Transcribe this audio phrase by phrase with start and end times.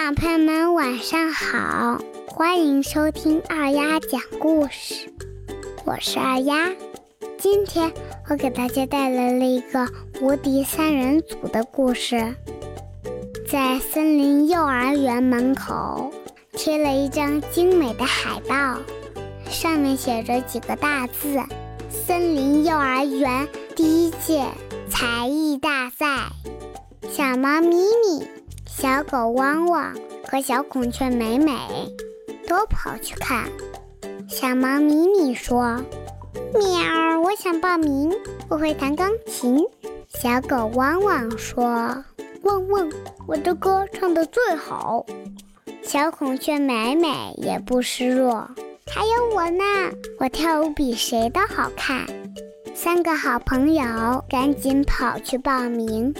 [0.00, 5.12] 小朋友们晚上好，欢迎收听二丫讲故事，
[5.84, 6.70] 我是二丫。
[7.36, 7.92] 今天
[8.30, 9.88] 我给大家带来了一个
[10.20, 12.36] 无敌三人组的故事。
[13.50, 16.12] 在森林幼儿园门口
[16.52, 18.78] 贴了一张精美的海报，
[19.50, 21.42] 上面写着几个大字
[21.90, 24.44] ：“森林幼儿园第一届
[24.88, 26.06] 才艺大赛。”
[27.10, 28.37] 小猫咪咪。
[28.80, 29.92] 小狗汪汪
[30.24, 31.52] 和小孔雀美美
[32.46, 33.50] 都跑去看。
[34.28, 35.82] 小猫咪咪说
[36.54, 38.12] ：“喵，我想报名，
[38.48, 39.58] 我会弹钢琴。”
[40.06, 42.04] 小狗汪汪说
[42.44, 42.88] ：“汪汪，
[43.26, 45.04] 我的歌唱得最好。”
[45.82, 48.48] 小孔雀美美也不示弱
[48.86, 49.64] ：“还有我呢，
[50.20, 52.06] 我跳舞比谁都好看。”
[52.76, 56.14] 三个好朋友赶紧跑去报名。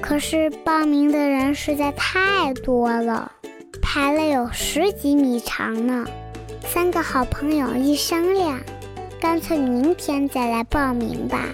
[0.00, 3.30] 可是报名的人实在太多了，
[3.82, 6.06] 排了有十几米长呢。
[6.66, 8.58] 三个好朋友一商量，
[9.20, 11.44] 干脆明天再来报名吧。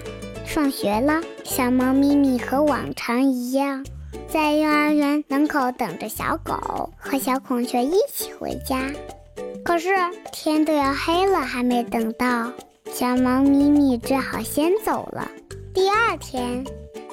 [0.45, 3.85] 放学了，小猫咪咪和往常一样，
[4.27, 8.89] 在幼儿园门口等着小狗和小孔雀一起回家。
[9.65, 9.89] 可是
[10.31, 12.51] 天都要黑了，还没等到，
[12.91, 15.29] 小猫咪咪只好先走了。
[15.73, 16.63] 第二天。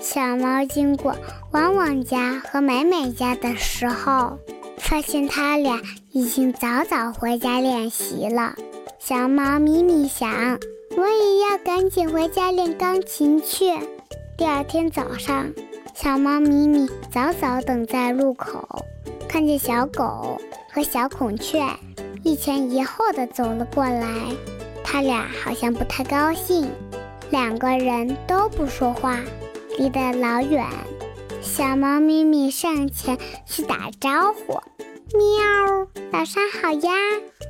[0.03, 1.15] 小猫经过
[1.53, 4.37] 汪汪家和美美家的时候，
[4.77, 8.57] 发现他俩已经早早回家练习了。
[8.99, 10.59] 小猫咪咪想，
[10.97, 13.67] 我也要赶紧回家练钢琴去。
[14.37, 15.49] 第二天早上，
[15.95, 18.85] 小猫咪咪早早等在路口，
[19.29, 20.37] 看见小狗
[20.73, 21.63] 和小孔雀
[22.25, 24.05] 一前一后的走了过来，
[24.83, 26.69] 他俩好像不太高兴，
[27.31, 29.17] 两个人都不说话。
[29.79, 30.67] 离得老远，
[31.41, 34.61] 小猫咪咪上前去打招呼
[35.17, 36.93] ：“喵，早上好呀！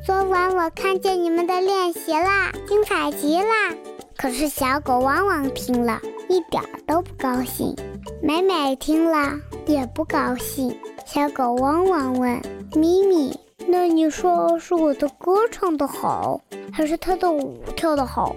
[0.07, 3.75] 昨晚我看见你们的练习啦，精彩极啦！”
[4.17, 7.75] 可是小狗汪汪听了一点都不高兴，
[8.23, 10.79] 美美听了也不高兴。
[11.05, 12.41] 小狗汪汪问
[12.75, 16.41] 咪咪：“那你说是我的歌唱得好，
[16.73, 18.37] 还是它的舞跳得好？”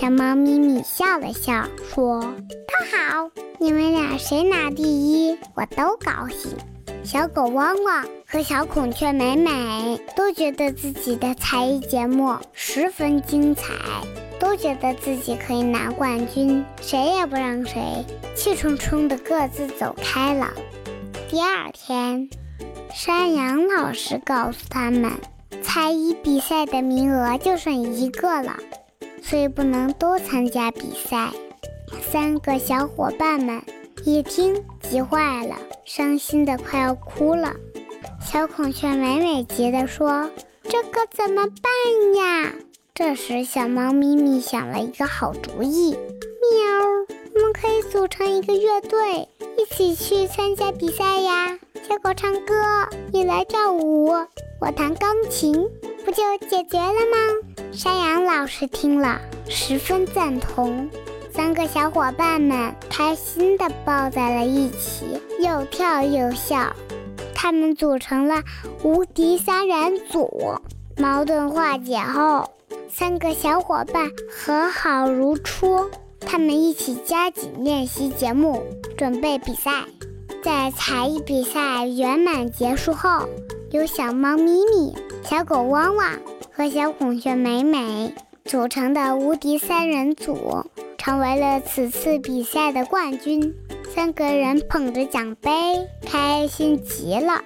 [0.00, 2.24] 小猫咪咪笑了笑，说
[2.86, 6.52] ：“好，你们俩谁拿第一，我都高兴。”
[7.02, 13.72] 小狗汪汪和小孔雀美美都觉得自己的才艺节目十分精彩，
[14.38, 18.04] 都觉得自己可以拿冠军，谁也不让谁，
[18.34, 20.52] 气冲冲的各自走开了。
[21.28, 22.28] 第二天，
[22.92, 25.12] 山羊老师告诉他们，
[25.62, 28.56] 才艺比赛的名额就剩一个了。
[29.22, 31.30] 所以不能都参加比赛。
[32.02, 33.62] 三个小伙伴们
[34.04, 37.54] 一听急坏了，伤心的快要哭了。
[38.20, 40.30] 小孔雀美美急地说
[40.64, 42.52] ：“这可怎么办呀？”
[42.94, 45.92] 这时，小猫咪咪想了一个好主意
[46.50, 51.58] ：“喵，我们可以组成一个乐队，一起去参加比赛呀！
[51.88, 52.54] 小狗唱歌，
[53.12, 54.06] 你来跳舞，
[54.60, 55.68] 我弹钢琴，
[56.04, 60.88] 不就解决了吗？”山羊老师听了，十分赞同。
[61.36, 66.74] 三个小伙伴们开心地抱在了一起，又跳又笑。
[67.34, 68.42] 他们组成了
[68.82, 70.54] 无敌三人组。
[70.96, 72.48] 矛盾化解后，
[72.88, 75.90] 三个小伙伴和好如初。
[76.20, 78.62] 他们一起加紧练习节目，
[78.96, 79.84] 准备比赛。
[80.42, 83.28] 在才艺比赛圆满结束后，
[83.72, 86.12] 有小猫咪咪、小狗汪汪。
[86.50, 88.14] 和小孔雀美美
[88.46, 90.64] 组成的无敌三人组
[91.06, 93.54] 成为了此次比赛的冠军。
[93.94, 95.52] 三个人捧着奖杯，
[96.04, 97.44] 开心极了。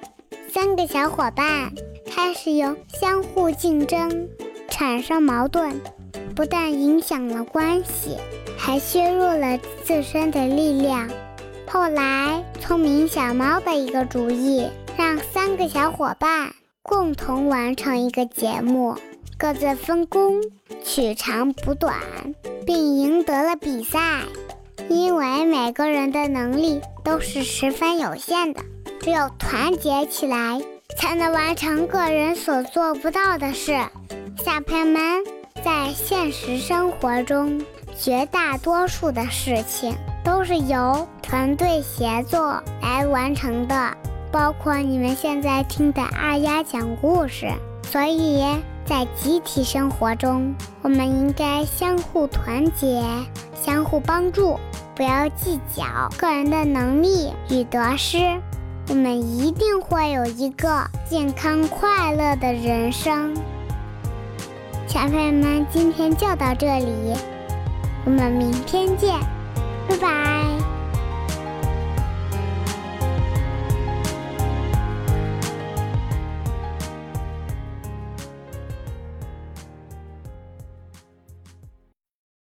[0.48, 1.71] 三个小伙伴
[2.06, 4.31] 开始有相互竞争，
[4.71, 5.78] 产生矛盾，
[6.34, 8.16] 不但影响了关系，
[8.56, 11.10] 还削弱了自身的力量。
[11.69, 14.66] 后来，聪明小猫的一个主意，
[14.97, 16.51] 让三个小伙伴。
[16.83, 18.97] 共同完成一个节目，
[19.41, 20.34] 各自分工，
[20.84, 21.97] 取长补短，
[22.66, 24.21] 并赢得了比赛。
[24.91, 28.60] 因为每个人的能力都是十分有限的，
[29.01, 30.60] 只有团结起来，
[30.98, 33.72] 才能完成个人所做不到的事。
[34.45, 35.25] 小朋友们，
[35.65, 37.65] 在现实生活中，
[37.98, 43.97] 绝大多数的事情都是由团队协作来完成的。
[44.31, 47.51] 包括你们现在听的二丫讲故事，
[47.91, 48.45] 所以
[48.91, 50.53] 在集体生活中，
[50.83, 53.01] 我们应该相互团结、
[53.54, 54.59] 相互帮助，
[54.97, 55.84] 不要计较
[56.19, 58.19] 个人的能力与得失。
[58.89, 63.33] 我们一定会有一个健康快乐的人生。
[64.89, 67.15] 小朋友们，今天就到这里，
[68.04, 69.15] 我们明天见，
[69.89, 70.59] 拜拜。